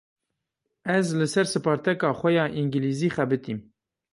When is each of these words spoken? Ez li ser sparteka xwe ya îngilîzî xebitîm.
Ez 0.93 1.05
li 1.17 1.27
ser 1.33 1.47
sparteka 1.51 2.09
xwe 2.19 2.29
ya 2.37 2.45
îngilîzî 2.59 3.09
xebitîm. 3.15 3.59